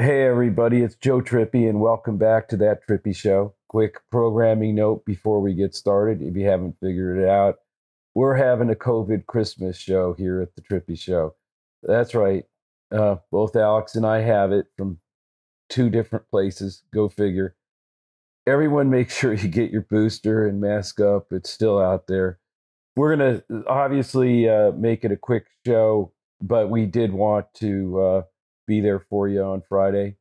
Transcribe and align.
Hey, 0.00 0.22
everybody, 0.22 0.82
it's 0.82 0.94
Joe 0.94 1.20
Trippi, 1.20 1.68
and 1.68 1.80
welcome 1.80 2.18
back 2.18 2.46
to 2.48 2.56
That 2.58 2.86
Trippi 2.86 3.16
Show. 3.16 3.56
Quick 3.66 3.96
programming 4.12 4.76
note 4.76 5.04
before 5.04 5.40
we 5.40 5.54
get 5.54 5.74
started 5.74 6.22
if 6.22 6.36
you 6.36 6.46
haven't 6.46 6.76
figured 6.80 7.18
it 7.18 7.28
out. 7.28 7.56
We're 8.14 8.36
having 8.36 8.70
a 8.70 8.76
COVID 8.76 9.26
Christmas 9.26 9.76
show 9.76 10.14
here 10.14 10.40
at 10.40 10.54
The 10.54 10.62
Trippi 10.62 10.96
Show. 10.96 11.34
That's 11.82 12.14
right. 12.14 12.44
Uh, 12.92 13.16
both 13.32 13.56
Alex 13.56 13.96
and 13.96 14.06
I 14.06 14.20
have 14.20 14.52
it 14.52 14.66
from 14.76 15.00
two 15.68 15.90
different 15.90 16.30
places. 16.30 16.84
Go 16.94 17.08
figure. 17.08 17.56
Everyone, 18.46 18.90
make 18.90 19.10
sure 19.10 19.34
you 19.34 19.48
get 19.48 19.72
your 19.72 19.82
booster 19.82 20.46
and 20.46 20.60
mask 20.60 21.00
up. 21.00 21.32
It's 21.32 21.50
still 21.50 21.80
out 21.80 22.06
there. 22.06 22.38
We're 22.94 23.16
going 23.16 23.42
to 23.42 23.64
obviously 23.66 24.48
uh, 24.48 24.70
make 24.70 25.04
it 25.04 25.10
a 25.10 25.16
quick 25.16 25.46
show, 25.66 26.12
but 26.40 26.70
we 26.70 26.86
did 26.86 27.12
want 27.12 27.52
to. 27.54 28.00
Uh, 28.00 28.22
be 28.68 28.80
there 28.80 29.00
for 29.00 29.26
you 29.26 29.42
on 29.42 29.62
Friday 29.68 30.14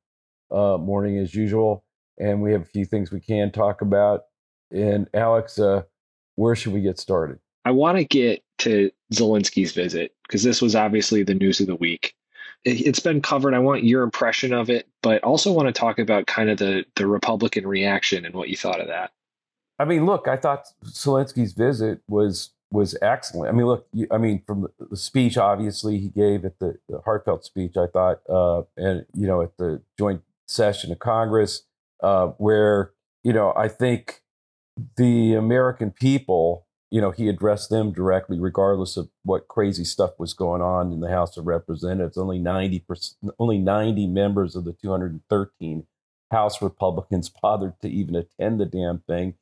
uh, 0.50 0.78
morning 0.78 1.18
as 1.18 1.36
usual. 1.36 1.84
And 2.20 2.42
we 2.42 2.52
have 2.54 2.62
a 2.62 2.66
few 2.66 2.86
things 2.86 3.12
we 3.12 3.20
can 3.20 3.52
talk 3.52 3.82
about. 3.82 4.24
And 4.72 5.08
Alex, 5.14 5.60
uh, 5.60 5.84
where 6.36 6.56
should 6.56 6.74
we 6.74 6.82
get 6.82 6.98
started? 6.98 7.40
I 7.66 7.72
want 7.72 7.98
to 7.98 8.06
get 8.06 8.44
to 8.60 8.90
Zelensky's 9.14 9.74
visit 9.74 10.16
because 10.24 10.44
this 10.44 10.62
was 10.62 10.76
obviously 10.76 11.24
the 11.24 11.36
news 11.36 11.60
of 11.60 11.68
the 11.68 11.76
week. 11.76 12.16
It's 12.64 13.00
been 13.00 13.22
covered. 13.22 13.54
I 13.54 13.60
want 13.60 13.84
your 13.84 14.04
impression 14.04 14.52
of 14.52 14.70
it, 14.70 14.88
but 15.04 15.24
also 15.24 15.54
want 15.54 15.68
to 15.68 15.72
talk 15.72 16.00
about 16.00 16.28
kind 16.28 16.50
of 16.50 16.58
the 16.58 16.86
the 16.96 17.06
Republican 17.06 17.68
reaction 17.68 18.26
and 18.26 18.34
what 18.34 18.50
you 18.50 18.58
thought 18.58 18.82
of 18.82 18.88
that. 18.88 19.12
I 19.80 19.86
mean, 19.86 20.06
look, 20.06 20.28
I 20.28 20.38
thought 20.38 20.66
Zelensky's 20.86 21.54
visit 21.54 22.02
was 22.08 22.50
was 22.72 22.98
excellent. 23.02 23.50
I 23.50 23.56
mean, 23.56 23.66
look, 23.66 23.88
I 24.12 24.18
mean, 24.18 24.44
from 24.46 24.68
the 24.80 24.98
speech, 24.98 25.38
obviously 25.38 26.00
he 26.00 26.10
gave 26.10 26.44
at 26.44 26.60
the, 26.60 26.78
the 26.90 27.00
heartfelt 27.00 27.46
speech, 27.46 27.78
I 27.78 27.88
thought, 27.88 28.22
uh, 28.30 28.64
and 28.76 29.06
you 29.14 29.28
know, 29.28 29.42
at 29.42 29.58
the 29.58 29.82
joint 29.98 30.22
session 30.48 30.92
of 30.92 31.00
Congress, 31.00 31.64
uh, 32.04 32.28
where 32.38 32.92
you 33.24 33.34
know, 33.34 33.54
I 33.56 33.68
think 33.68 34.22
the 34.96 35.34
American 35.34 35.92
people, 35.92 36.66
you 36.92 37.02
know, 37.02 37.12
he 37.12 37.28
addressed 37.28 37.70
them 37.70 37.92
directly, 37.92 38.40
regardless 38.40 38.98
of 38.98 39.10
what 39.24 39.48
crazy 39.48 39.84
stuff 39.84 40.12
was 40.18 40.34
going 40.34 40.62
on 40.62 40.92
in 40.92 41.00
the 41.00 41.10
House 41.10 41.38
of 41.38 41.48
Representatives. 41.48 42.18
Only 42.18 42.40
ninety 42.40 42.86
only 43.40 43.58
ninety 43.58 44.08
members 44.08 44.56
of 44.56 44.66
the 44.66 44.74
two 44.74 44.92
hundred 44.92 45.12
and 45.12 45.22
thirteen 45.30 45.88
House 46.32 46.62
Republicans 46.62 47.30
bothered 47.42 47.80
to 47.82 47.90
even 47.90 48.16
attend 48.16 48.60
the 48.60 48.66
damn 48.66 49.00
thing, 49.00 49.36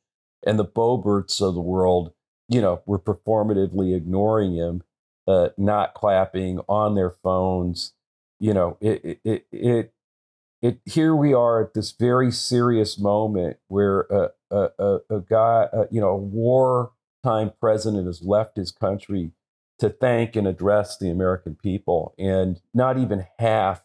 and 0.44 0.58
the 0.58 0.64
Boeberts 0.64 1.40
of 1.40 1.54
the 1.54 1.60
world 1.60 2.12
you 2.48 2.60
know, 2.60 2.82
were 2.86 2.98
performatively 2.98 3.94
ignoring 3.96 4.54
him, 4.54 4.82
uh, 5.26 5.48
not 5.56 5.94
clapping 5.94 6.60
on 6.68 6.94
their 6.94 7.10
phones. 7.10 7.92
You 8.38 8.54
know, 8.54 8.76
it, 8.80 9.20
it, 9.24 9.46
it, 9.50 9.92
it, 10.62 10.80
here 10.84 11.14
we 11.14 11.34
are 11.34 11.62
at 11.62 11.74
this 11.74 11.92
very 11.92 12.30
serious 12.30 12.98
moment 12.98 13.56
where 13.68 14.00
a, 14.02 14.30
a, 14.50 14.68
a, 14.78 14.98
a 15.10 15.20
guy, 15.20 15.68
uh, 15.72 15.86
you 15.90 16.00
know, 16.00 16.10
a 16.10 16.16
wartime 16.16 17.52
president 17.60 18.06
has 18.06 18.22
left 18.22 18.56
his 18.56 18.70
country 18.70 19.32
to 19.78 19.90
thank 19.90 20.36
and 20.36 20.46
address 20.46 20.96
the 20.96 21.10
American 21.10 21.54
people, 21.54 22.14
and 22.18 22.60
not 22.72 22.96
even 22.96 23.26
half 23.38 23.82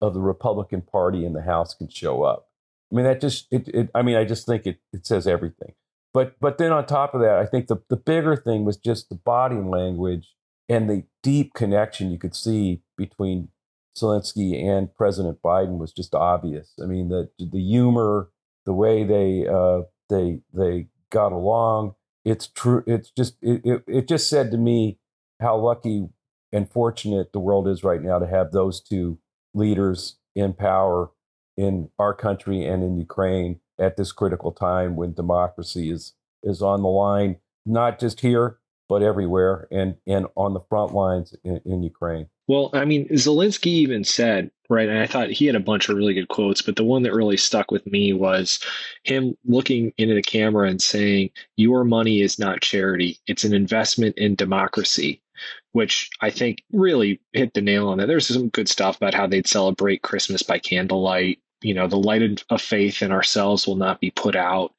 of 0.00 0.14
the 0.14 0.20
Republican 0.20 0.82
Party 0.82 1.24
in 1.24 1.32
the 1.32 1.42
House 1.42 1.74
can 1.74 1.88
show 1.88 2.22
up. 2.22 2.48
I 2.90 2.96
mean, 2.96 3.04
that 3.04 3.20
just, 3.20 3.46
it, 3.52 3.68
it 3.68 3.90
I 3.94 4.02
mean, 4.02 4.16
I 4.16 4.24
just 4.24 4.46
think 4.46 4.66
it, 4.66 4.78
it 4.92 5.06
says 5.06 5.26
everything. 5.26 5.74
But 6.12 6.38
but 6.40 6.58
then 6.58 6.72
on 6.72 6.86
top 6.86 7.14
of 7.14 7.20
that, 7.20 7.38
I 7.38 7.46
think 7.46 7.68
the, 7.68 7.76
the 7.88 7.96
bigger 7.96 8.36
thing 8.36 8.64
was 8.64 8.76
just 8.76 9.08
the 9.08 9.14
body 9.14 9.56
language 9.56 10.34
and 10.68 10.88
the 10.88 11.04
deep 11.22 11.54
connection 11.54 12.10
you 12.10 12.18
could 12.18 12.34
see 12.34 12.82
between 12.96 13.48
Zelensky 13.96 14.62
and 14.62 14.94
President 14.94 15.38
Biden 15.42 15.78
was 15.78 15.92
just 15.92 16.14
obvious. 16.14 16.72
I 16.82 16.86
mean, 16.86 17.08
the 17.08 17.30
the 17.38 17.60
humor, 17.60 18.30
the 18.66 18.72
way 18.72 19.04
they 19.04 19.46
uh, 19.46 19.82
they 20.08 20.40
they 20.52 20.88
got 21.10 21.32
along. 21.32 21.94
It's 22.24 22.48
true. 22.48 22.84
It's 22.86 23.10
just 23.10 23.36
it, 23.42 23.62
it, 23.64 23.84
it 23.86 24.08
just 24.08 24.28
said 24.28 24.50
to 24.50 24.58
me 24.58 24.98
how 25.40 25.56
lucky 25.56 26.08
and 26.52 26.70
fortunate 26.70 27.32
the 27.32 27.40
world 27.40 27.68
is 27.68 27.84
right 27.84 28.02
now 28.02 28.18
to 28.18 28.26
have 28.26 28.52
those 28.52 28.80
two 28.80 29.18
leaders 29.54 30.18
in 30.34 30.52
power 30.52 31.10
in 31.56 31.90
our 31.98 32.14
country 32.14 32.64
and 32.64 32.82
in 32.82 32.96
Ukraine 32.96 33.60
at 33.80 33.96
this 33.96 34.12
critical 34.12 34.52
time 34.52 34.96
when 34.96 35.14
democracy 35.14 35.90
is 35.90 36.14
is 36.42 36.62
on 36.62 36.82
the 36.82 36.88
line, 36.88 37.36
not 37.66 37.98
just 37.98 38.20
here 38.20 38.58
but 38.90 39.02
everywhere, 39.04 39.68
and 39.70 39.94
and 40.06 40.26
on 40.36 40.52
the 40.52 40.60
front 40.60 40.92
lines 40.92 41.34
in, 41.44 41.60
in 41.64 41.82
Ukraine. 41.82 42.26
Well, 42.48 42.70
I 42.72 42.84
mean, 42.84 43.08
Zelensky 43.10 43.66
even 43.66 44.02
said, 44.02 44.50
right, 44.68 44.88
and 44.88 44.98
I 44.98 45.06
thought 45.06 45.30
he 45.30 45.46
had 45.46 45.54
a 45.54 45.60
bunch 45.60 45.88
of 45.88 45.96
really 45.96 46.12
good 46.12 46.26
quotes, 46.26 46.60
but 46.60 46.74
the 46.74 46.82
one 46.82 47.04
that 47.04 47.14
really 47.14 47.36
stuck 47.36 47.70
with 47.70 47.86
me 47.86 48.12
was 48.12 48.58
him 49.04 49.36
looking 49.44 49.92
into 49.96 50.16
the 50.16 50.22
camera 50.22 50.68
and 50.68 50.82
saying, 50.82 51.30
Your 51.56 51.84
money 51.84 52.20
is 52.20 52.40
not 52.40 52.62
charity, 52.62 53.20
it's 53.28 53.44
an 53.44 53.54
investment 53.54 54.18
in 54.18 54.34
democracy, 54.34 55.22
which 55.70 56.10
I 56.20 56.30
think 56.30 56.64
really 56.72 57.20
hit 57.32 57.54
the 57.54 57.60
nail 57.60 57.86
on 57.86 58.00
it. 58.00 58.06
There's 58.06 58.26
some 58.26 58.48
good 58.48 58.68
stuff 58.68 58.96
about 58.96 59.14
how 59.14 59.28
they'd 59.28 59.46
celebrate 59.46 60.02
Christmas 60.02 60.42
by 60.42 60.58
candlelight 60.58 61.38
you 61.62 61.74
know 61.74 61.86
the 61.86 61.96
light 61.96 62.42
of 62.50 62.60
faith 62.60 63.02
in 63.02 63.12
ourselves 63.12 63.66
will 63.66 63.76
not 63.76 64.00
be 64.00 64.10
put 64.10 64.36
out. 64.36 64.72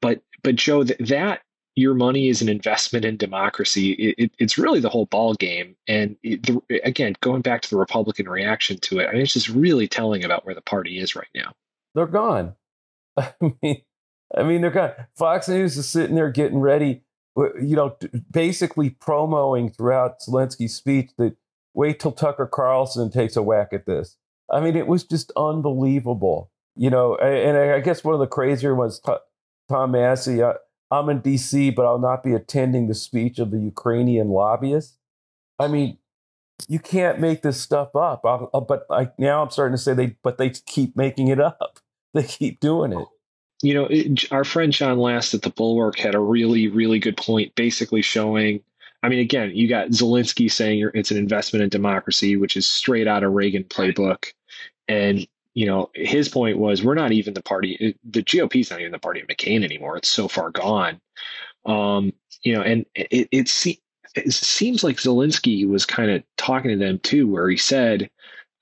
But 0.00 0.22
but 0.42 0.56
joe 0.56 0.84
that, 0.84 0.98
that 0.98 1.42
your 1.76 1.94
money 1.94 2.28
is 2.28 2.42
an 2.42 2.48
investment 2.48 3.04
in 3.04 3.16
democracy 3.16 3.92
it, 3.92 4.14
it, 4.18 4.32
it's 4.38 4.58
really 4.58 4.80
the 4.80 4.88
whole 4.88 5.06
ball 5.06 5.34
game 5.34 5.76
and 5.86 6.16
it, 6.22 6.42
the, 6.42 6.60
again 6.84 7.14
going 7.20 7.42
back 7.42 7.62
to 7.62 7.70
the 7.70 7.76
republican 7.76 8.28
reaction 8.28 8.78
to 8.78 8.98
it 8.98 9.08
I 9.08 9.12
mean, 9.12 9.22
it's 9.22 9.32
just 9.32 9.48
really 9.48 9.88
telling 9.88 10.24
about 10.24 10.44
where 10.44 10.54
the 10.54 10.60
party 10.60 10.98
is 10.98 11.14
right 11.14 11.28
now. 11.34 11.52
They're 11.94 12.06
gone. 12.06 12.54
I 13.16 13.32
mean 13.62 13.82
i 14.36 14.42
mean 14.42 14.60
they're 14.60 14.70
gone. 14.70 14.92
Fox 15.16 15.48
news 15.48 15.76
is 15.76 15.88
sitting 15.88 16.16
there 16.16 16.30
getting 16.30 16.60
ready 16.60 17.02
uh, 17.36 17.54
you 17.54 17.76
know 17.76 17.96
basically 18.30 18.90
promoting 18.90 19.70
throughout 19.70 20.20
zelensky's 20.20 20.74
speech 20.74 21.10
that 21.18 21.36
wait 21.74 22.00
till 22.00 22.12
tucker 22.12 22.46
carlson 22.46 23.10
takes 23.10 23.36
a 23.36 23.42
whack 23.42 23.72
at 23.72 23.86
this 23.86 24.16
I 24.52 24.60
mean, 24.60 24.76
it 24.76 24.86
was 24.86 25.04
just 25.04 25.32
unbelievable. 25.36 26.50
You 26.76 26.90
know, 26.90 27.16
and 27.16 27.56
I 27.56 27.80
guess 27.80 28.04
one 28.04 28.14
of 28.14 28.20
the 28.20 28.26
crazier 28.26 28.74
ones, 28.74 29.00
Tom 29.68 29.90
Massie. 29.92 30.42
Uh, 30.42 30.54
I'm 30.90 31.08
in 31.08 31.20
D.C., 31.20 31.70
but 31.70 31.86
I'll 31.86 31.98
not 32.00 32.24
be 32.24 32.34
attending 32.34 32.88
the 32.88 32.94
speech 32.94 33.38
of 33.38 33.50
the 33.50 33.58
Ukrainian 33.58 34.28
lobbyist. 34.28 34.96
I 35.58 35.68
mean, 35.68 35.98
you 36.68 36.78
can't 36.78 37.20
make 37.20 37.42
this 37.42 37.60
stuff 37.60 37.94
up. 37.94 38.24
I'll, 38.24 38.66
but 38.66 38.86
I, 38.90 39.10
now 39.18 39.42
I'm 39.42 39.50
starting 39.50 39.76
to 39.76 39.82
say 39.82 39.94
they, 39.94 40.16
but 40.22 40.38
they 40.38 40.50
keep 40.50 40.96
making 40.96 41.28
it 41.28 41.40
up. 41.40 41.78
They 42.12 42.24
keep 42.24 42.58
doing 42.58 42.92
it. 42.92 43.06
You 43.62 43.72
know, 43.72 43.86
it, 43.88 44.32
our 44.32 44.42
friend 44.42 44.72
John 44.72 44.98
Last 44.98 45.32
at 45.32 45.42
the 45.42 45.50
Bulwark 45.50 45.96
had 45.96 46.16
a 46.16 46.18
really, 46.18 46.66
really 46.66 46.98
good 46.98 47.16
point, 47.16 47.54
basically 47.54 48.02
showing 48.02 48.64
I 49.02 49.08
mean, 49.08 49.18
again, 49.18 49.52
you 49.54 49.68
got 49.68 49.88
Zelensky 49.88 50.50
saying 50.50 50.90
it's 50.94 51.10
an 51.10 51.16
investment 51.16 51.62
in 51.62 51.68
democracy, 51.68 52.36
which 52.36 52.56
is 52.56 52.68
straight 52.68 53.08
out 53.08 53.24
of 53.24 53.32
Reagan 53.32 53.64
playbook. 53.64 54.32
And 54.88 55.26
you 55.54 55.66
know, 55.66 55.90
his 55.94 56.28
point 56.28 56.58
was 56.58 56.84
we're 56.84 56.94
not 56.94 57.12
even 57.12 57.34
the 57.34 57.42
party. 57.42 57.96
The 58.04 58.22
GOP 58.22 58.60
is 58.60 58.70
not 58.70 58.80
even 58.80 58.92
the 58.92 58.98
party 58.98 59.20
of 59.20 59.26
McCain 59.26 59.64
anymore. 59.64 59.96
It's 59.96 60.08
so 60.08 60.28
far 60.28 60.50
gone. 60.50 61.00
Um, 61.66 62.12
you 62.42 62.54
know, 62.54 62.62
and 62.62 62.86
it, 62.94 63.28
it, 63.32 63.78
it 64.14 64.32
seems 64.32 64.84
like 64.84 64.96
Zelensky 64.96 65.68
was 65.68 65.84
kind 65.84 66.10
of 66.10 66.22
talking 66.36 66.70
to 66.70 66.76
them 66.76 66.98
too, 67.00 67.28
where 67.28 67.48
he 67.48 67.56
said, 67.56 68.10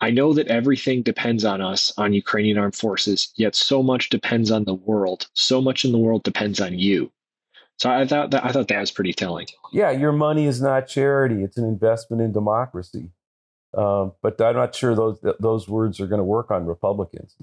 I 0.01 0.11
know 0.11 0.33
that 0.33 0.49
everything 0.49 1.03
depends 1.03 1.45
on 1.45 1.61
us, 1.61 1.93
on 1.99 2.13
Ukrainian 2.13 2.57
armed 2.59 2.77
forces, 2.77 3.33
yet 3.37 3.55
so 3.55 3.83
much 3.83 4.11
depends 4.11 4.51
on 4.51 4.65
the 4.65 4.75
world. 4.75 5.29
So 5.35 5.61
much 5.61 5.85
in 5.85 5.93
the 5.93 5.99
world 5.99 6.23
depends 6.23 6.61
on 6.61 6.79
you. 6.79 7.11
So 7.79 7.91
I 7.91 8.07
thought 8.07 8.33
that 8.33 8.45
I 8.45 8.51
thought 8.51 8.69
that 8.69 8.81
was 8.81 8.91
pretty 8.91 9.13
telling. 9.13 9.47
Yeah, 9.73 9.91
your 9.93 10.13
money 10.13 10.47
is 10.47 10.61
not 10.61 10.89
charity; 10.89 11.45
it's 11.45 11.57
an 11.57 11.65
investment 11.65 12.21
in 12.21 12.33
democracy. 12.33 13.11
Um, 13.77 14.13
but 14.23 14.41
I'm 14.41 14.57
not 14.57 14.75
sure 14.75 14.95
those 14.95 15.21
those 15.39 15.69
words 15.69 16.01
are 16.01 16.07
going 16.07 16.19
to 16.19 16.25
work 16.25 16.51
on 16.51 16.67
Republicans. 16.67 17.37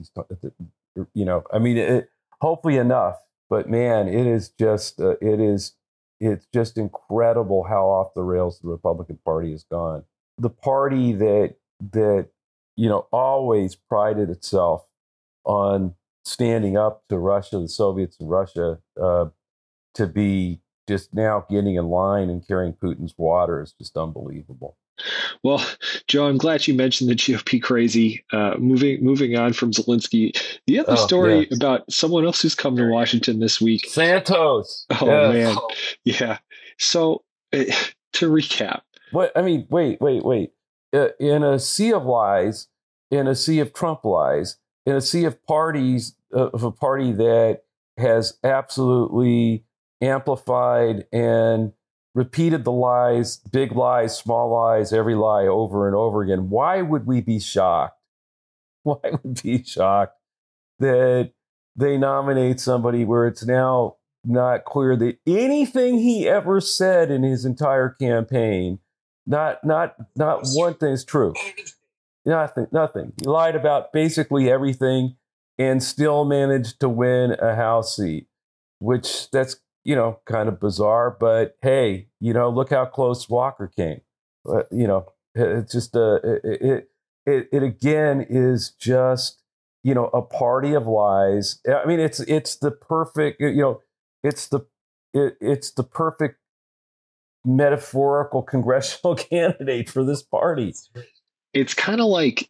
You 1.13 1.25
know, 1.25 1.43
I 1.53 1.59
mean, 1.59 1.77
it, 1.77 2.09
hopefully 2.41 2.77
enough. 2.77 3.15
But 3.49 3.69
man, 3.69 4.07
it 4.07 4.27
is 4.27 4.49
just 4.49 4.99
uh, 4.99 5.15
it 5.21 5.39
is 5.39 5.73
it's 6.19 6.47
just 6.53 6.77
incredible 6.77 7.63
how 7.63 7.85
off 7.85 8.13
the 8.13 8.23
rails 8.23 8.59
the 8.59 8.67
Republican 8.67 9.19
Party 9.23 9.51
has 9.51 9.63
gone. 9.63 10.03
The 10.37 10.49
party 10.49 11.13
that 11.13 11.55
that 11.91 12.27
you 12.75 12.89
know 12.89 13.07
always 13.11 13.75
prided 13.75 14.29
itself 14.29 14.85
on 15.45 15.95
standing 16.25 16.75
up 16.75 17.03
to 17.07 17.17
Russia, 17.17 17.59
the 17.59 17.69
Soviets, 17.69 18.19
and 18.19 18.29
Russia 18.29 18.79
uh, 19.01 19.25
to 19.95 20.07
be 20.07 20.61
just 20.87 21.13
now 21.13 21.45
getting 21.49 21.75
in 21.75 21.87
line 21.87 22.29
and 22.29 22.47
carrying 22.47 22.73
Putin's 22.73 23.15
water 23.17 23.61
is 23.61 23.73
just 23.73 23.97
unbelievable. 23.97 24.77
Well, 25.43 25.65
Joe, 26.07 26.27
I'm 26.27 26.37
glad 26.37 26.67
you 26.67 26.73
mentioned 26.73 27.09
the 27.09 27.15
GOP 27.15 27.61
crazy. 27.61 28.23
Uh, 28.31 28.55
moving 28.57 29.03
moving 29.03 29.37
on 29.37 29.53
from 29.53 29.71
Zelensky, 29.71 30.39
the 30.67 30.79
other 30.79 30.93
oh, 30.93 30.95
story 31.07 31.47
yes. 31.49 31.57
about 31.57 31.91
someone 31.91 32.25
else 32.25 32.41
who's 32.41 32.55
come 32.55 32.77
to 32.77 32.89
Washington 32.89 33.39
this 33.39 33.59
week, 33.59 33.85
Santos. 33.85 34.85
Oh 35.01 35.31
yes. 35.31 35.55
man, 35.55 35.63
yeah. 36.05 36.37
So 36.79 37.23
uh, 37.51 37.65
to 38.13 38.29
recap, 38.29 38.81
what 39.11 39.31
I 39.35 39.41
mean, 39.41 39.67
wait, 39.69 39.99
wait, 39.99 40.23
wait. 40.23 40.51
Uh, 40.93 41.09
in 41.19 41.43
a 41.43 41.59
sea 41.59 41.91
of 41.91 42.05
lies, 42.05 42.67
in 43.11 43.27
a 43.27 43.35
sea 43.35 43.59
of 43.59 43.73
Trump 43.73 44.05
lies, 44.05 44.57
in 44.85 44.95
a 44.95 45.01
sea 45.01 45.25
of 45.25 45.43
parties 45.45 46.15
uh, 46.33 46.49
of 46.53 46.63
a 46.63 46.71
party 46.71 47.11
that 47.11 47.63
has 47.97 48.37
absolutely 48.43 49.65
amplified 50.05 51.05
and 51.11 51.73
repeated 52.13 52.63
the 52.63 52.71
lies, 52.71 53.37
big 53.37 53.73
lies, 53.73 54.17
small 54.17 54.51
lies, 54.51 54.93
every 54.93 55.15
lie 55.15 55.45
over 55.45 55.87
and 55.87 55.95
over 55.95 56.21
again. 56.21 56.49
Why 56.49 56.81
would 56.81 57.05
we 57.05 57.21
be 57.21 57.39
shocked? 57.39 57.99
Why 58.83 58.99
would 59.03 59.41
we 59.43 59.57
be 59.57 59.63
shocked 59.63 60.17
that 60.79 61.31
they 61.75 61.97
nominate 61.97 62.59
somebody 62.59 63.03
where 63.03 63.27
it's 63.27 63.45
now 63.45 63.97
not 64.23 64.65
clear 64.65 64.95
that 64.95 65.17
anything 65.27 65.99
he 65.99 66.27
ever 66.27 66.59
said 66.61 67.11
in 67.11 67.23
his 67.23 67.45
entire 67.45 67.89
campaign, 67.89 68.79
not 69.27 69.63
not 69.63 69.95
not 70.15 70.45
one 70.53 70.75
thing 70.75 70.93
is 70.93 71.03
true. 71.03 71.33
Nothing, 72.25 72.67
nothing. 72.71 73.13
He 73.19 73.27
lied 73.27 73.55
about 73.55 73.93
basically 73.93 74.49
everything 74.49 75.15
and 75.57 75.81
still 75.83 76.25
managed 76.25 76.79
to 76.79 76.89
win 76.89 77.35
a 77.39 77.55
House 77.55 77.95
seat, 77.95 78.27
which 78.79 79.29
that's, 79.31 79.57
you 79.85 79.95
know, 79.95 80.19
kind 80.25 80.49
of 80.49 80.59
bizarre. 80.59 81.15
But 81.17 81.57
hey, 81.61 82.07
you 82.19 82.33
know, 82.33 82.49
look 82.49 82.71
how 82.71 82.85
close 82.85 83.29
Walker 83.29 83.71
came. 83.73 84.01
Uh, 84.47 84.63
you 84.71 84.87
know, 84.87 85.05
it's 85.33 85.71
just 85.71 85.95
a, 85.95 86.15
uh, 86.15 86.39
it, 86.43 86.89
it, 87.25 87.49
it 87.53 87.63
again 87.63 88.25
is 88.29 88.71
just, 88.71 89.41
you 89.83 89.93
know, 89.93 90.07
a 90.07 90.21
party 90.21 90.73
of 90.73 90.87
lies. 90.87 91.61
I 91.67 91.85
mean, 91.85 91.99
it's, 92.01 92.19
it's 92.21 92.57
the 92.57 92.71
perfect, 92.71 93.39
you 93.39 93.55
know, 93.55 93.81
it's 94.23 94.47
the, 94.47 94.61
it, 95.13 95.37
it's 95.39 95.71
the 95.71 95.83
perfect 95.83 96.39
metaphorical 97.45 98.41
congressional 98.43 99.15
candidate 99.15 99.89
for 99.89 100.03
this 100.03 100.21
party 100.21 100.73
it's 101.55 101.73
kind 101.73 102.01
of 102.01 102.07
like 102.07 102.49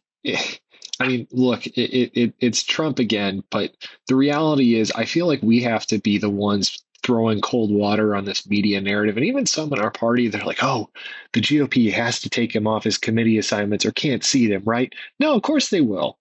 I 0.98 1.06
mean, 1.06 1.26
look, 1.30 1.66
it, 1.66 2.10
it, 2.18 2.34
it's 2.40 2.62
Trump 2.62 2.98
again, 2.98 3.42
but 3.50 3.72
the 4.08 4.16
reality 4.16 4.74
is, 4.74 4.90
I 4.92 5.04
feel 5.04 5.26
like 5.26 5.42
we 5.42 5.62
have 5.62 5.86
to 5.86 5.98
be 5.98 6.18
the 6.18 6.30
ones 6.30 6.82
throwing 7.06 7.40
cold 7.40 7.70
water 7.70 8.16
on 8.16 8.24
this 8.24 8.48
media 8.48 8.80
narrative. 8.80 9.16
And 9.16 9.24
even 9.24 9.46
some 9.46 9.72
in 9.72 9.78
our 9.78 9.90
party, 9.90 10.28
they're 10.28 10.44
like, 10.44 10.62
oh, 10.62 10.90
the 11.32 11.40
GOP 11.40 11.92
has 11.92 12.20
to 12.20 12.28
take 12.28 12.54
him 12.54 12.66
off 12.66 12.84
his 12.84 12.98
committee 12.98 13.38
assignments 13.38 13.86
or 13.86 13.92
can't 13.92 14.24
see 14.24 14.48
them, 14.48 14.62
right? 14.64 14.92
No, 15.20 15.34
of 15.34 15.42
course 15.42 15.70
they 15.70 15.80
will. 15.80 16.18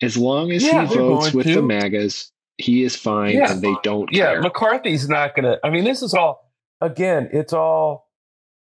As 0.00 0.16
long 0.16 0.52
as 0.52 0.62
yeah, 0.62 0.86
he 0.86 0.94
votes 0.94 1.34
with 1.34 1.46
to. 1.46 1.56
the 1.56 1.62
MAGAs, 1.62 2.30
he 2.56 2.84
is 2.84 2.94
fine 2.94 3.34
yeah. 3.34 3.50
and 3.50 3.62
they 3.62 3.74
don't 3.82 4.08
yeah, 4.12 4.32
care. 4.32 4.42
McCarthy's 4.42 5.08
not 5.08 5.34
going 5.34 5.44
to, 5.44 5.58
I 5.64 5.70
mean, 5.70 5.84
this 5.84 6.02
is 6.02 6.14
all, 6.14 6.52
again, 6.80 7.28
it's 7.32 7.52
all, 7.52 8.08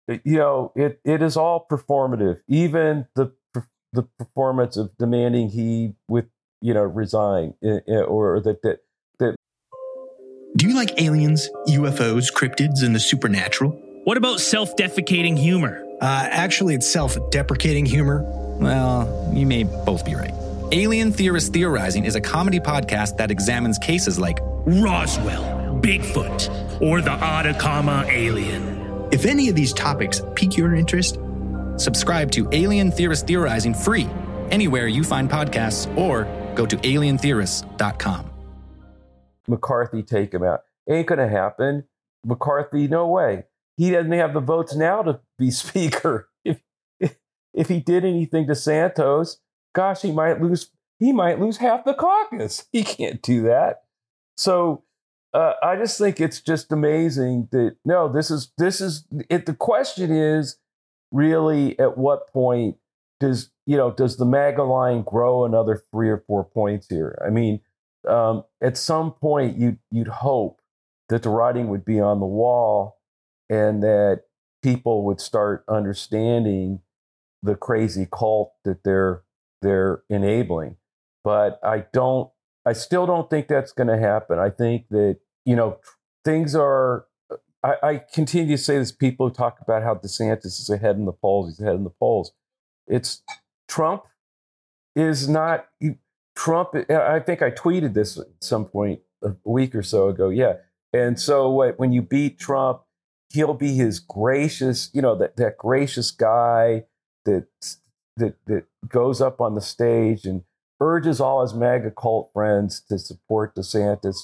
you 0.07 0.39
know, 0.39 0.73
it, 0.77 1.01
it 1.05 1.21
is 1.21 1.37
all 1.37 1.67
performative. 1.69 2.41
Even 2.49 3.07
the 3.17 3.33
the 3.93 4.03
performance 4.19 4.77
of 4.77 4.97
demanding 4.99 5.49
he 5.49 5.95
with 6.09 6.27
you 6.61 6.75
know 6.75 6.83
resign 6.83 7.55
eh, 7.65 7.81
eh, 7.89 8.01
or 8.01 8.41
that 8.41 8.63
that 8.63 8.79
that. 8.79 8.79
Do 10.57 10.67
you 10.69 10.75
like 10.75 11.01
aliens, 11.01 11.49
UFOs, 11.69 12.33
cryptids, 12.33 12.83
and 12.83 12.95
the 12.95 13.01
supernatural? 13.01 13.71
What 14.05 14.17
about 14.17 14.41
self-defecating 14.41 15.39
humor? 15.39 15.85
Uh, 16.01 16.29
actually, 16.31 16.75
it's 16.75 16.91
self-deprecating 16.91 17.87
humor. 17.87 18.23
Well, 18.59 19.31
you 19.35 19.47
may 19.47 19.65
both 19.65 20.05
be 20.05 20.15
right. 20.15 20.33
Alien 20.73 21.13
Theorist 21.13 21.53
Theorizing 21.53 22.05
is 22.05 22.15
a 22.15 22.21
comedy 22.21 22.61
podcast 22.61 23.17
that 23.19 23.31
examines 23.31 23.79
cases 23.79 24.19
like 24.19 24.39
Roswell, 24.43 25.79
Bigfoot, 25.81 26.81
or 26.81 27.01
the 27.01 27.13
Atacama 27.13 28.05
alien. 28.09 29.09
If 29.13 29.25
any 29.25 29.49
of 29.49 29.55
these 29.55 29.73
topics 29.73 30.21
pique 30.35 30.57
your 30.57 30.75
interest 30.75 31.19
Subscribe 31.79 32.31
to 32.33 32.49
Alien 32.53 32.91
Theorist 32.91 33.27
Theorizing 33.27 33.73
free 33.73 34.09
anywhere 34.51 34.89
you 34.89 35.05
find 35.05 35.31
podcasts 35.31 35.95
or 35.97 36.25
go 36.55 36.67
to 36.67 36.77
alientheorists.com. 36.77 38.31
McCarthy 39.49 40.03
take 40.03 40.33
him 40.35 40.43
out. 40.43 40.63
Ain't 40.89 41.07
going 41.07 41.19
to 41.19 41.29
happen. 41.29 41.85
McCarthy, 42.25 42.89
no 42.89 43.07
way. 43.07 43.45
He 43.77 43.91
doesn't 43.91 44.13
have 44.13 44.35
the 44.35 44.41
votes 44.41 44.75
now 44.75 45.03
to 45.03 45.21
be 45.39 45.51
speaker. 45.53 46.29
If, 46.45 46.61
if, 47.55 47.69
he 47.69 47.81
did 47.81 48.05
anything 48.05 48.47
to 48.49 48.55
Santos, 48.55 49.39
gosh, 49.75 50.03
he 50.03 50.13
might 50.13 50.41
lose. 50.41 50.71
He 50.99 51.13
might 51.13 51.39
lose 51.39 51.59
half 51.59 51.85
the 51.85 51.95
caucus. 51.95 52.67
He 52.73 52.83
can't 52.83 53.23
do 53.23 53.43
that. 53.43 53.83
So 54.37 54.83
uh, 55.33 55.53
I 55.63 55.77
just 55.77 55.99
think 55.99 56.21
it's 56.21 56.41
just 56.41 56.73
amazing 56.73 57.49
that 57.53 57.77
no, 57.85 58.11
this 58.11 58.31
is 58.31 58.53
this 58.59 58.81
is 58.81 59.07
it. 59.29 59.47
The 59.47 59.55
question 59.55 60.11
is, 60.11 60.57
really 61.13 61.79
at 61.79 61.97
what 61.99 62.33
point 62.33 62.77
does 63.21 63.51
you 63.67 63.77
know 63.77 63.91
does 63.91 64.17
the 64.17 64.25
MAGA 64.25 64.63
line 64.63 65.03
grow 65.03 65.45
another 65.45 65.83
three 65.93 66.09
or 66.09 66.25
four 66.27 66.45
points 66.45 66.87
here? 66.89 67.21
I 67.25 67.31
mean, 67.31 67.61
um, 68.07 68.45
at 68.63 68.77
some 68.77 69.13
point 69.13 69.59
you 69.59 69.79
you'd 69.91 70.09
hope 70.09 70.61
that 71.09 71.23
the 71.23 71.31
writing 71.31 71.69
would 71.69 71.85
be 71.85 72.01
on 72.01 72.21
the 72.21 72.27
wall 72.27 72.99
and 73.49 73.83
that 73.83 74.23
people 74.63 75.05
would 75.05 75.21
start 75.21 75.65
understanding 75.69 76.81
the 77.43 77.55
crazy 77.55 78.07
cult 78.11 78.53
that 78.65 78.85
they're 78.85 79.23
they're 79.63 80.03
enabling. 80.09 80.77
But 81.25 81.59
I 81.63 81.87
don't 81.93 82.31
I 82.67 82.73
still 82.73 83.07
don't 83.07 83.31
think 83.31 83.49
that's 83.49 83.73
going 83.73 83.89
to 83.89 83.99
happen. 83.99 84.39
I 84.39 84.51
think 84.51 84.89
that 84.91 85.19
you 85.45 85.57
know 85.57 85.79
things 86.25 86.55
are 86.55 87.07
I, 87.63 87.75
I, 87.83 88.03
continue 88.13 88.57
to 88.57 88.63
say 88.63 88.79
this. 88.79 88.93
People 88.93 89.29
who 89.29 89.35
talk 89.35 89.59
about 89.61 89.83
how 89.83 89.95
DeSantis 89.97 90.61
is 90.61 90.71
ahead 90.71 90.97
in 90.97 91.07
the 91.07 91.13
polls. 91.13 91.49
He's 91.49 91.61
ahead 91.61 91.75
in 91.75 91.83
the 91.83 91.91
polls. 91.91 92.33
It's 92.87 93.23
Trump 93.67 94.05
is 94.95 95.29
not 95.29 95.67
Trump. 96.39 96.71
I 96.89 97.19
think 97.19 97.43
I 97.43 97.51
tweeted 97.51 97.95
this 97.95 98.17
at 98.17 98.27
some 98.41 98.65
point 98.65 99.01
a 99.25 99.33
week 99.45 99.75
or 99.75 99.83
so 99.83 100.09
ago. 100.09 100.29
Yeah, 100.29 100.55
and 100.93 101.19
so 101.19 101.51
what, 101.51 101.81
when 101.81 101.91
you 101.91 102.01
beat 102.01 102.39
Trump, 102.39 102.83
he'll 103.31 103.55
be 103.55 103.75
his 103.75 103.99
gracious, 103.99 104.89
you 104.95 105.03
know, 105.03 105.17
that 105.17 105.37
that 105.37 105.59
gracious 105.59 106.13
guy 106.13 106.85
that 107.25 107.49
that 108.17 108.37
that 108.47 108.65
goes 108.89 109.21
up 109.21 109.41
on 109.41 109.57
the 109.57 109.61
stage 109.61 110.25
and 110.25 110.45
urges 110.81 111.21
all 111.21 111.43
his 111.43 111.55
MAGA 111.55 111.91
cult 111.91 112.31
friends 112.33 112.83
to 112.89 113.01
support 113.01 113.57
DeSantis 113.57 114.17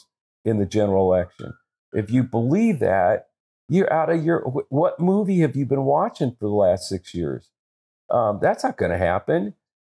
in 0.44 0.60
the 0.60 0.66
general 0.66 1.12
election. 1.12 1.54
If 1.92 2.12
you 2.12 2.22
believe 2.22 2.78
that, 2.78 3.26
you're 3.68 3.92
out 3.92 4.08
of 4.08 4.24
your. 4.24 4.40
What 4.68 5.00
movie 5.00 5.40
have 5.40 5.56
you 5.56 5.66
been 5.66 5.84
watching 5.84 6.30
for 6.38 6.46
the 6.46 6.54
last 6.54 6.88
six 6.88 7.12
years? 7.12 7.50
Um, 8.08 8.38
that's 8.40 8.62
not 8.62 8.76
going 8.76 8.92
to 8.92 8.98
happen. 8.98 9.54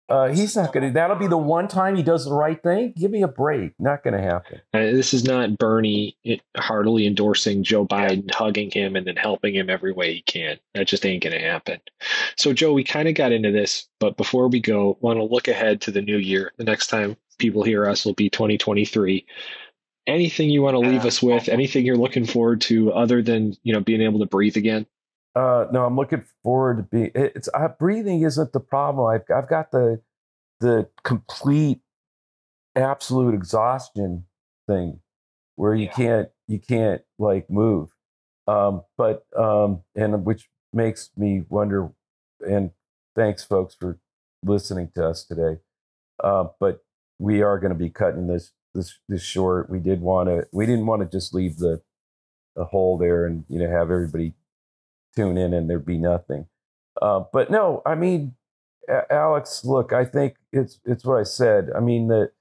Uh, 0.09 0.29
he's 0.29 0.55
not 0.55 0.73
going 0.73 0.87
to. 0.87 0.93
That'll 0.93 1.17
be 1.17 1.27
the 1.27 1.37
one 1.37 1.67
time 1.67 1.95
he 1.95 2.03
does 2.03 2.25
the 2.25 2.33
right 2.33 2.61
thing. 2.61 2.93
Give 2.97 3.11
me 3.11 3.21
a 3.21 3.27
break. 3.27 3.73
Not 3.79 4.03
going 4.03 4.15
to 4.15 4.21
happen. 4.21 4.61
Uh, 4.73 4.79
this 4.79 5.13
is 5.13 5.23
not 5.23 5.57
Bernie 5.57 6.17
heartily 6.57 7.05
endorsing 7.05 7.63
Joe 7.63 7.85
Biden, 7.85 8.33
hugging 8.33 8.71
him, 8.71 8.95
and 8.95 9.05
then 9.05 9.15
helping 9.15 9.55
him 9.55 9.69
every 9.69 9.91
way 9.91 10.15
he 10.15 10.21
can. 10.21 10.57
That 10.73 10.87
just 10.87 11.05
ain't 11.05 11.23
going 11.23 11.39
to 11.39 11.45
happen. 11.45 11.79
So, 12.37 12.53
Joe, 12.53 12.73
we 12.73 12.83
kind 12.83 13.07
of 13.07 13.15
got 13.15 13.31
into 13.31 13.51
this, 13.51 13.87
but 13.99 14.17
before 14.17 14.47
we 14.47 14.59
go, 14.59 14.97
want 15.01 15.17
to 15.17 15.23
look 15.23 15.47
ahead 15.47 15.81
to 15.81 15.91
the 15.91 16.01
new 16.01 16.17
year. 16.17 16.53
The 16.57 16.63
next 16.63 16.87
time 16.87 17.15
people 17.37 17.63
hear 17.63 17.85
us 17.85 18.05
will 18.05 18.13
be 18.13 18.29
2023 18.29 19.25
anything 20.07 20.49
you 20.49 20.61
want 20.61 20.73
to 20.73 20.79
leave 20.79 21.05
us 21.05 21.21
with? 21.21 21.47
Anything 21.47 21.85
you're 21.85 21.95
looking 21.95 22.25
forward 22.25 22.61
to 22.61 22.91
other 22.91 23.21
than 23.21 23.55
you 23.63 23.73
know 23.73 23.79
being 23.79 24.01
able 24.01 24.19
to 24.19 24.25
breathe 24.25 24.57
again? 24.57 24.85
Uh, 25.35 25.65
no, 25.71 25.85
I'm 25.85 25.95
looking 25.95 26.23
forward 26.43 26.77
to 26.77 26.83
being. 26.83 27.11
It's 27.13 27.49
uh, 27.53 27.67
breathing 27.79 28.23
isn't 28.23 28.51
the 28.51 28.59
problem. 28.59 29.07
I've 29.07 29.23
I've 29.35 29.49
got 29.49 29.71
the 29.71 30.01
the 30.59 30.89
complete 31.03 31.81
absolute 32.75 33.33
exhaustion 33.33 34.25
thing 34.67 34.99
where 35.55 35.75
you 35.75 35.85
yeah. 35.85 35.93
can't 35.93 36.29
you 36.47 36.59
can't 36.59 37.01
like 37.17 37.49
move. 37.49 37.89
Um, 38.47 38.83
but 38.97 39.25
um, 39.37 39.83
and 39.95 40.25
which 40.25 40.49
makes 40.73 41.11
me 41.15 41.43
wonder. 41.49 41.89
And 42.41 42.71
thanks, 43.15 43.43
folks, 43.43 43.75
for 43.75 43.99
listening 44.43 44.91
to 44.95 45.05
us 45.05 45.23
today. 45.23 45.59
Uh, 46.23 46.45
but 46.59 46.83
we 47.19 47.41
are 47.41 47.59
going 47.59 47.73
to 47.73 47.77
be 47.77 47.89
cutting 47.89 48.27
this 48.27 48.51
this 48.73 48.99
this 49.07 49.21
short. 49.21 49.69
We 49.69 49.79
did 49.79 50.01
want 50.01 50.29
to. 50.29 50.47
We 50.51 50.65
didn't 50.65 50.85
want 50.85 51.01
to 51.01 51.17
just 51.17 51.33
leave 51.33 51.57
the 51.57 51.81
the 52.55 52.65
hole 52.65 52.97
there 52.97 53.25
and 53.25 53.45
you 53.47 53.59
know 53.59 53.69
have 53.69 53.91
everybody 53.91 54.33
tune 55.19 55.37
in 55.37 55.53
and 55.53 55.69
there'd 55.69 55.85
be 55.85 55.97
nothing. 55.97 56.47
Uh, 57.01 57.23
but 57.31 57.49
no, 57.49 57.81
I 57.85 57.95
mean, 57.95 58.35
Alex, 59.09 59.63
look, 59.63 59.93
I 59.93 60.05
think 60.05 60.35
it's 60.51 60.79
it's 60.85 61.05
what 61.05 61.19
I 61.19 61.23
said. 61.23 61.69
I 61.75 61.79
mean 61.79 62.07
that 62.07 62.31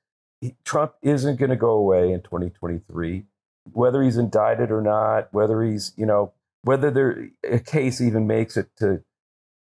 Trump 0.64 0.94
isn't 1.02 1.37
going 1.37 1.50
to 1.50 1.56
go 1.56 1.70
away 1.70 2.12
in 2.12 2.23
2023, 2.23 3.25
whether 3.73 4.02
he's 4.02 4.16
indicted 4.16 4.70
or 4.70 4.80
not, 4.80 5.32
whether 5.32 5.62
he's 5.62 5.92
you 5.97 6.06
know 6.06 6.32
whether 6.62 6.90
there 6.90 7.28
a 7.44 7.58
case 7.58 8.00
even 8.00 8.26
makes 8.26 8.56
it 8.56 8.68
to 8.78 9.02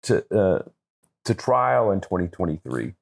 to 0.04 0.26
uh, 0.36 0.64
to 1.26 1.34
trial 1.34 1.92
in 1.92 2.00
2023 2.00 2.94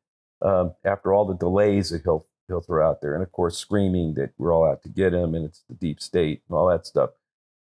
um, 0.41 0.73
after 0.83 1.13
all 1.13 1.25
the 1.25 1.35
delays 1.35 1.91
that 1.91 2.03
he'll 2.03 2.25
he'll 2.47 2.61
throw 2.61 2.87
out 2.87 3.01
there, 3.01 3.13
and 3.13 3.23
of 3.23 3.31
course 3.31 3.57
screaming 3.57 4.15
that 4.15 4.31
we're 4.37 4.53
all 4.53 4.65
out 4.65 4.81
to 4.83 4.89
get 4.89 5.13
him 5.13 5.35
and 5.35 5.45
it's 5.45 5.63
the 5.69 5.75
deep 5.75 6.01
state 6.01 6.41
and 6.47 6.57
all 6.57 6.67
that 6.67 6.87
stuff. 6.87 7.11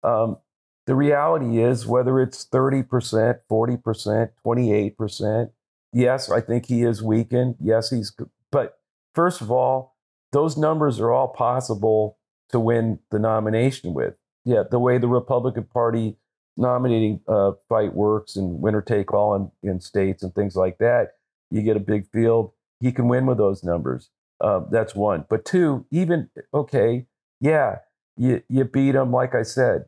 Um, 0.02 0.38
the 0.86 0.94
reality 0.94 1.62
is, 1.62 1.86
whether 1.86 2.20
it's 2.20 2.44
thirty 2.44 2.82
percent, 2.82 3.38
forty 3.48 3.76
percent, 3.76 4.32
twenty 4.42 4.72
eight 4.72 4.96
percent, 4.96 5.50
yes, 5.92 6.30
I 6.30 6.40
think 6.40 6.66
he 6.66 6.82
is 6.82 7.02
weakened. 7.02 7.56
Yes, 7.60 7.90
he's, 7.90 8.12
but 8.50 8.78
first 9.14 9.40
of 9.40 9.50
all, 9.50 9.96
those 10.32 10.56
numbers 10.56 11.00
are 11.00 11.12
all 11.12 11.28
possible 11.28 12.18
to 12.50 12.60
win 12.60 12.98
the 13.10 13.18
nomination 13.18 13.94
with. 13.94 14.14
Yeah, 14.44 14.64
the 14.70 14.78
way 14.78 14.98
the 14.98 15.08
Republican 15.08 15.64
Party 15.64 16.16
nominating 16.56 17.20
uh, 17.26 17.52
fight 17.68 17.94
works 17.94 18.36
and 18.36 18.60
winner 18.60 18.82
take 18.82 19.12
all 19.12 19.34
in, 19.34 19.50
in 19.68 19.80
states 19.80 20.22
and 20.22 20.34
things 20.34 20.54
like 20.54 20.78
that, 20.78 21.14
you 21.50 21.62
get 21.62 21.76
a 21.76 21.80
big 21.80 22.06
field. 22.12 22.52
He 22.80 22.92
can 22.92 23.08
win 23.08 23.26
with 23.26 23.38
those 23.38 23.64
numbers. 23.64 24.10
Uh, 24.40 24.60
that's 24.70 24.94
one. 24.94 25.24
But 25.30 25.44
two, 25.44 25.86
even 25.90 26.28
okay, 26.52 27.06
yeah, 27.40 27.78
you 28.16 28.42
you 28.48 28.64
beat 28.64 28.94
him. 28.94 29.12
Like 29.12 29.34
I 29.34 29.42
said, 29.42 29.86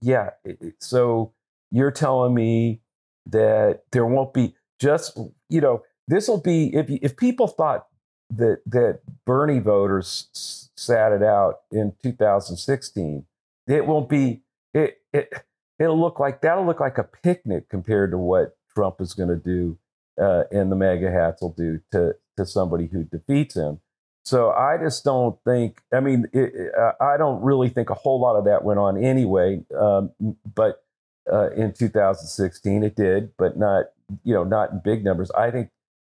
yeah. 0.00 0.30
So 0.78 1.32
you're 1.70 1.90
telling 1.90 2.34
me 2.34 2.80
that 3.26 3.82
there 3.92 4.06
won't 4.06 4.34
be 4.34 4.54
just 4.80 5.18
you 5.48 5.60
know 5.60 5.82
this 6.08 6.28
will 6.28 6.40
be 6.40 6.74
if 6.74 6.90
if 6.90 7.16
people 7.16 7.46
thought 7.46 7.86
that 8.30 8.60
that 8.66 9.00
Bernie 9.24 9.60
voters 9.60 10.70
sat 10.76 11.12
it 11.12 11.22
out 11.22 11.60
in 11.70 11.94
2016, 12.02 13.24
it 13.66 13.86
won't 13.86 14.08
be 14.08 14.42
it 14.72 14.98
it 15.12 15.32
it'll 15.78 16.00
look 16.00 16.18
like 16.18 16.40
that'll 16.40 16.66
look 16.66 16.80
like 16.80 16.98
a 16.98 17.04
picnic 17.04 17.68
compared 17.68 18.10
to 18.10 18.18
what 18.18 18.56
Trump 18.74 19.00
is 19.00 19.14
going 19.14 19.28
to 19.28 19.36
do 19.36 19.78
uh, 20.20 20.44
and 20.50 20.70
the 20.70 20.76
MAGA 20.76 21.10
hats 21.10 21.42
will 21.42 21.54
do 21.56 21.80
to 21.92 22.14
to 22.36 22.46
somebody 22.46 22.86
who 22.86 23.04
defeats 23.04 23.56
him. 23.56 23.80
So 24.24 24.50
I 24.50 24.78
just 24.78 25.04
don't 25.04 25.38
think. 25.44 25.82
I 25.92 26.00
mean, 26.00 26.26
it, 26.32 26.72
I 27.00 27.16
don't 27.18 27.42
really 27.42 27.68
think 27.68 27.90
a 27.90 27.94
whole 27.94 28.20
lot 28.20 28.36
of 28.36 28.46
that 28.46 28.64
went 28.64 28.80
on 28.80 29.02
anyway. 29.02 29.62
Um, 29.78 30.12
but 30.54 30.82
uh, 31.30 31.50
in 31.50 31.72
2016, 31.72 32.82
it 32.82 32.96
did, 32.96 33.36
but 33.36 33.58
not 33.58 33.86
you 34.22 34.34
know 34.34 34.44
not 34.44 34.72
in 34.72 34.80
big 34.82 35.04
numbers. 35.04 35.30
I 35.32 35.50
think 35.50 35.70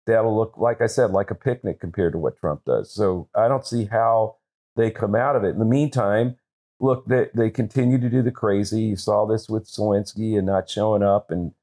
that'll 0.08 0.36
look 0.36 0.58
like 0.58 0.82
I 0.82 0.88
said, 0.88 1.12
like 1.12 1.32
a 1.32 1.36
picnic 1.36 1.80
compared 1.80 2.14
to 2.14 2.20
what 2.20 2.40
Trump 2.40 2.66
does. 2.66 2.92
So 2.92 3.30
I 3.36 3.48
don't 3.48 3.66
see 3.66 3.86
how 3.86 4.38
they 4.76 4.90
come 4.90 5.16
out 5.16 5.36
of 5.36 5.44
it. 5.44 5.50
In 5.50 5.60
the 5.60 5.66
meantime, 5.66 6.38
look, 6.80 7.06
they, 7.06 7.28
they 7.36 7.50
continue 7.50 8.00
to 8.00 8.10
do 8.10 8.24
the 8.24 8.32
crazy. 8.32 8.82
You 8.82 8.96
saw 8.96 9.26
this 9.26 9.48
with 9.50 9.66
Zelensky 9.66 10.38
and 10.38 10.48
not 10.48 10.70
showing 10.70 11.04
up, 11.04 11.30
and 11.30 11.54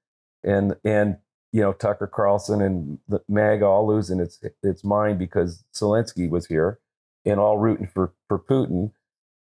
and 0.45 0.77
and 0.85 1.17
you 1.57 1.63
know 1.63 1.73
Tucker 1.73 2.07
Carlson 2.07 2.61
and 2.61 2.99
the 3.09 3.23
MAG 3.31 3.63
all 3.63 3.89
losing 3.89 4.21
its 4.21 4.39
its 4.63 4.85
mind 4.85 5.19
because 5.19 5.65
Zelensky 5.75 6.29
was 6.29 6.45
here 6.45 6.81
and 7.25 7.41
all 7.41 7.57
rooting 7.57 7.87
for 7.87 8.13
for 8.29 8.39
Putin. 8.39 8.93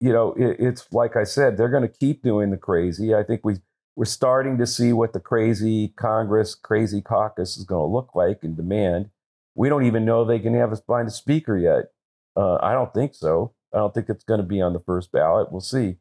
You 0.01 0.13
know, 0.13 0.33
it, 0.33 0.57
it's 0.59 0.93
like 0.93 1.15
I 1.15 1.23
said, 1.23 1.57
they're 1.57 1.69
going 1.69 1.89
to 1.89 1.97
keep 2.01 2.25
doing 2.25 2.51
the 2.51 2.57
crazy. 2.57 3.15
I 3.15 3.23
think 3.23 3.43
we 3.45 3.59
we're 3.95 4.05
starting 4.07 4.59
to 4.59 4.67
see 4.67 4.93
what 4.93 5.13
the 5.13 5.21
crazy 5.21 5.95
Congress, 5.97 6.57
crazy 6.57 7.03
caucus 7.03 7.57
is 7.57 7.63
going 7.63 7.89
to 7.89 7.95
look 7.95 8.17
like 8.17 8.41
and 8.43 8.57
demand. 8.57 9.11
We 9.55 9.69
don't 9.69 9.87
even 9.87 10.05
know 10.05 10.25
they 10.25 10.41
can 10.41 10.55
have 10.55 10.73
us 10.73 10.83
find 10.85 11.07
a 11.07 11.13
speaker 11.13 11.57
yet. 11.57 11.93
Uh, 12.35 12.57
I 12.61 12.73
don't 12.73 12.93
think 12.93 13.15
so. 13.15 13.55
I 13.73 13.79
don't 13.79 13.95
think 13.95 14.09
it's 14.09 14.25
going 14.25 14.41
to 14.41 14.47
be 14.47 14.61
on 14.61 14.73
the 14.73 14.81
first 14.81 15.13
ballot. 15.13 15.53
We'll 15.53 15.61
see. 15.61 15.99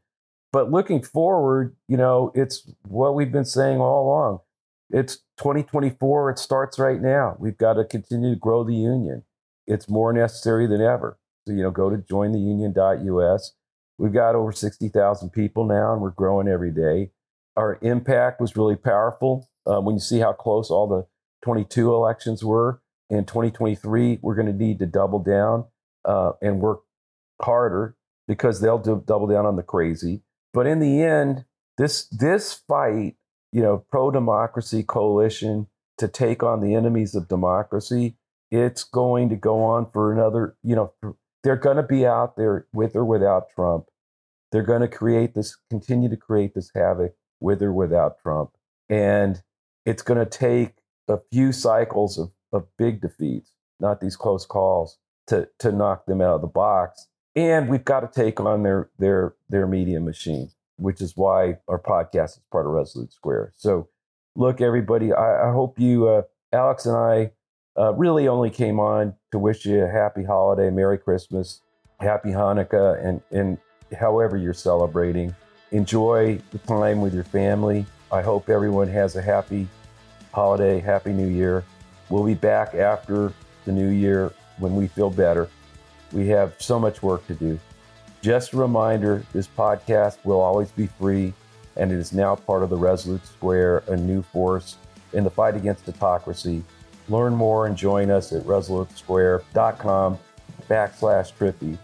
But 0.51 0.71
looking 0.71 1.03
forward, 1.03 1.75
you 1.87 1.97
know, 1.97 2.31
it's 2.33 2.67
what 2.87 3.13
we've 3.13 3.31
been 3.31 3.45
saying 3.45 3.79
all 3.79 4.07
along. 4.07 4.39
It's 4.93 5.17
2024. 5.37 6.31
It 6.31 6.39
starts 6.39 6.77
right 6.79 7.01
now. 7.01 7.35
We've 7.39 7.57
got 7.57 7.73
to 7.73 7.85
continue 7.85 8.33
to 8.33 8.39
grow 8.39 8.63
the 8.63 8.75
union. 8.75 9.23
It's 9.67 9.89
more 9.89 10.11
necessary 10.13 10.67
than 10.67 10.81
ever. 10.81 11.17
So, 11.47 11.53
you 11.53 11.63
know, 11.63 11.71
go 11.71 11.89
to 11.89 11.97
jointheunion.us. 11.97 13.53
We've 13.97 14.13
got 14.13 14.35
over 14.35 14.51
60,000 14.51 15.29
people 15.29 15.65
now, 15.65 15.93
and 15.93 16.01
we're 16.01 16.11
growing 16.11 16.47
every 16.47 16.71
day. 16.71 17.11
Our 17.55 17.79
impact 17.81 18.41
was 18.41 18.55
really 18.55 18.75
powerful. 18.75 19.49
Uh, 19.65 19.79
when 19.79 19.95
you 19.95 19.99
see 19.99 20.19
how 20.19 20.33
close 20.33 20.69
all 20.69 20.87
the 20.87 21.05
22 21.43 21.93
elections 21.93 22.43
were 22.43 22.81
in 23.09 23.25
2023, 23.25 24.19
we're 24.21 24.35
going 24.35 24.47
to 24.47 24.53
need 24.53 24.79
to 24.79 24.85
double 24.85 25.19
down 25.19 25.65
uh, 26.05 26.31
and 26.41 26.59
work 26.59 26.81
harder 27.41 27.95
because 28.27 28.61
they'll 28.61 28.79
do, 28.79 29.03
double 29.05 29.27
down 29.27 29.45
on 29.45 29.55
the 29.55 29.63
crazy. 29.63 30.21
But 30.53 30.67
in 30.67 30.79
the 30.79 31.03
end, 31.03 31.45
this 31.77 32.07
this 32.07 32.53
fight, 32.53 33.15
you 33.51 33.61
know, 33.61 33.85
pro 33.89 34.11
democracy 34.11 34.83
coalition 34.83 35.67
to 35.97 36.07
take 36.07 36.43
on 36.43 36.61
the 36.61 36.73
enemies 36.75 37.15
of 37.15 37.27
democracy, 37.27 38.15
it's 38.49 38.83
going 38.83 39.29
to 39.29 39.35
go 39.35 39.63
on 39.63 39.89
for 39.91 40.11
another. 40.11 40.55
You 40.63 40.75
know, 40.75 41.15
they're 41.43 41.55
going 41.55 41.77
to 41.77 41.83
be 41.83 42.05
out 42.05 42.35
there 42.35 42.67
with 42.73 42.95
or 42.95 43.05
without 43.05 43.49
Trump. 43.53 43.85
They're 44.51 44.63
going 44.63 44.81
to 44.81 44.87
create 44.87 45.33
this, 45.33 45.57
continue 45.69 46.09
to 46.09 46.17
create 46.17 46.53
this 46.53 46.71
havoc 46.75 47.15
with 47.39 47.61
or 47.61 47.71
without 47.71 48.19
Trump, 48.21 48.51
and 48.89 49.41
it's 49.85 50.03
going 50.03 50.19
to 50.19 50.25
take 50.25 50.75
a 51.07 51.19
few 51.31 51.51
cycles 51.51 52.17
of, 52.17 52.31
of 52.51 52.67
big 52.77 53.01
defeats, 53.01 53.51
not 53.79 54.01
these 54.01 54.15
close 54.15 54.45
calls, 54.45 54.97
to 55.27 55.47
to 55.59 55.71
knock 55.71 56.05
them 56.05 56.21
out 56.21 56.35
of 56.35 56.41
the 56.41 56.47
box 56.47 57.07
and 57.35 57.69
we've 57.69 57.85
got 57.85 58.01
to 58.01 58.21
take 58.21 58.39
on 58.39 58.63
their 58.63 58.89
their 58.99 59.35
their 59.49 59.67
media 59.67 59.99
machine, 59.99 60.49
which 60.77 61.01
is 61.01 61.15
why 61.15 61.57
our 61.67 61.79
podcast 61.79 62.37
is 62.37 62.41
part 62.51 62.65
of 62.65 62.71
Resolute 62.71 63.13
Square. 63.13 63.53
So, 63.55 63.89
look, 64.35 64.61
everybody, 64.61 65.13
I, 65.13 65.49
I 65.49 65.51
hope 65.51 65.79
you, 65.79 66.07
uh, 66.07 66.21
Alex 66.53 66.85
and 66.85 66.97
I, 66.97 67.31
uh, 67.77 67.93
really 67.93 68.27
only 68.27 68.49
came 68.49 68.79
on 68.79 69.15
to 69.31 69.39
wish 69.39 69.65
you 69.65 69.83
a 69.83 69.87
happy 69.87 70.23
holiday, 70.23 70.69
Merry 70.69 70.97
Christmas, 70.97 71.61
Happy 71.99 72.29
Hanukkah, 72.29 73.03
and 73.05 73.21
and 73.31 73.57
however 73.97 74.35
you're 74.35 74.53
celebrating, 74.53 75.35
enjoy 75.71 76.41
the 76.51 76.57
time 76.59 76.99
with 76.99 77.13
your 77.13 77.23
family. 77.23 77.85
I 78.11 78.21
hope 78.21 78.49
everyone 78.49 78.87
has 78.89 79.15
a 79.15 79.21
happy 79.21 79.67
holiday, 80.33 80.79
happy 80.79 81.13
New 81.13 81.27
Year. 81.27 81.63
We'll 82.09 82.25
be 82.25 82.33
back 82.33 82.73
after 82.73 83.31
the 83.65 83.71
new 83.71 83.89
year 83.89 84.33
when 84.57 84.75
we 84.75 84.87
feel 84.87 85.09
better. 85.09 85.47
We 86.11 86.27
have 86.27 86.55
so 86.57 86.79
much 86.79 87.01
work 87.01 87.25
to 87.27 87.35
do. 87.35 87.59
Just 88.21 88.53
a 88.53 88.57
reminder 88.57 89.23
this 89.33 89.47
podcast 89.47 90.17
will 90.23 90.39
always 90.39 90.71
be 90.71 90.85
free, 90.85 91.33
and 91.75 91.91
it 91.91 91.97
is 91.97 92.13
now 92.13 92.35
part 92.35 92.61
of 92.61 92.69
the 92.69 92.77
Resolute 92.77 93.25
Square, 93.25 93.83
a 93.87 93.97
new 93.97 94.21
force 94.21 94.77
in 95.13 95.23
the 95.23 95.29
fight 95.29 95.55
against 95.55 95.89
autocracy. 95.89 96.63
Learn 97.09 97.33
more 97.33 97.65
and 97.65 97.75
join 97.75 98.11
us 98.11 98.31
at 98.31 98.43
resolutesquare.com 98.43 100.19
backslash 100.69 101.33
trippi. 101.33 101.77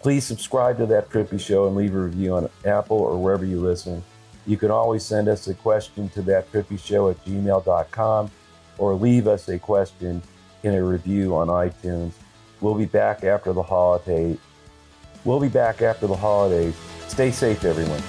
Please 0.00 0.24
subscribe 0.24 0.78
to 0.78 0.86
that 0.86 1.10
Trippi 1.10 1.40
Show 1.40 1.66
and 1.66 1.76
leave 1.76 1.94
a 1.94 1.98
review 1.98 2.34
on 2.34 2.48
Apple 2.64 2.98
or 2.98 3.16
wherever 3.20 3.44
you 3.44 3.60
listen. 3.60 4.02
You 4.46 4.56
can 4.56 4.70
always 4.70 5.04
send 5.04 5.28
us 5.28 5.46
a 5.48 5.54
question 5.54 6.08
to 6.10 6.22
that 6.22 6.50
trippi 6.50 6.78
show 6.78 7.10
at 7.10 7.22
gmail.com 7.24 8.30
or 8.78 8.94
leave 8.94 9.26
us 9.26 9.48
a 9.48 9.58
question 9.58 10.22
in 10.62 10.74
a 10.74 10.82
review 10.82 11.36
on 11.36 11.48
iTunes. 11.48 12.12
We'll 12.60 12.74
be 12.74 12.86
back 12.86 13.24
after 13.24 13.52
the 13.52 13.62
holiday. 13.62 14.38
We'll 15.24 15.40
be 15.40 15.48
back 15.48 15.82
after 15.82 16.06
the 16.06 16.16
holidays. 16.16 16.74
Stay 17.08 17.30
safe, 17.30 17.64
everyone. 17.64 18.02